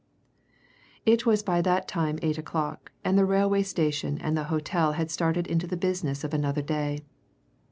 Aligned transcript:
It 1.05 1.27
was 1.27 1.43
by 1.43 1.61
that 1.61 1.87
time 1.87 2.17
eight 2.23 2.39
o'clock, 2.39 2.91
and 3.05 3.19
the 3.19 3.23
railway 3.23 3.61
station 3.61 4.17
and 4.19 4.35
the 4.35 4.45
hotel 4.45 4.93
had 4.93 5.11
started 5.11 5.45
into 5.45 5.67
the 5.67 5.77
business 5.77 6.23
of 6.23 6.33
another 6.33 6.63
day. 6.63 7.03